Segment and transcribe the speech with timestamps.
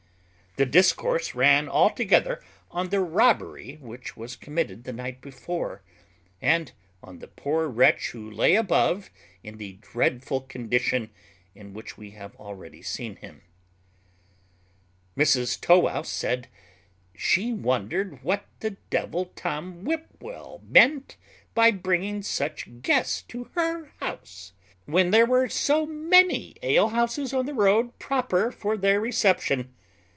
[0.57, 5.81] The discourse ran altogether on the robbery which was committed the night before,
[6.41, 9.09] and on the poor wretch who lay above
[9.45, 11.09] in the dreadful condition
[11.55, 13.43] in which we have already seen him.
[15.15, 16.49] Mrs Tow wouse said,
[17.15, 21.15] "She wondered what the devil Tom Whipwell meant
[21.55, 24.51] by bringing such guests to her house,
[24.85, 29.73] when there were so many alehouses on the road proper for their reception.